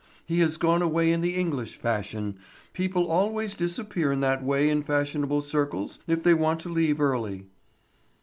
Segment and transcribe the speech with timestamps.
[0.25, 2.39] He has gone away in the English fashion;
[2.73, 7.45] people always disappear in that way in fashionable circles if they want to leave early."